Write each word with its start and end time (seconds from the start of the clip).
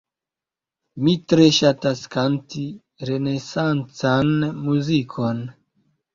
Mi 1.03 1.11
tre 1.33 1.45
ŝatas 1.57 2.01
kanti 2.15 2.65
renesancan 3.11 4.35
muzikon. 4.65 5.47